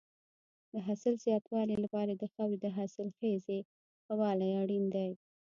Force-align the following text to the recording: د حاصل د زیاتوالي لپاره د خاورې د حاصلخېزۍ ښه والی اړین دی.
د 0.73 0.75
حاصل 0.85 1.13
د 1.17 1.21
زیاتوالي 1.25 1.75
لپاره 1.83 2.11
د 2.15 2.23
خاورې 2.33 2.57
د 2.61 2.67
حاصلخېزۍ 2.77 3.59
ښه 4.05 4.13
والی 4.21 4.49
اړین 4.61 4.85
دی. 4.95 5.09